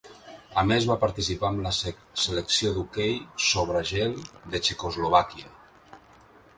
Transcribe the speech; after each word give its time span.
A 0.61 0.61
més 0.69 0.87
va 0.91 0.95
participar 1.03 1.49
amb 1.51 1.61
la 1.65 1.73
selecció 2.21 2.73
d'hoquei 2.79 3.13
sobre 3.51 3.85
gel 3.93 4.19
de 4.55 4.65
Txecoslovàquia. 4.67 5.57